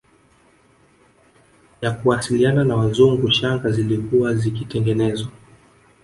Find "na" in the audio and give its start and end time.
2.63-2.75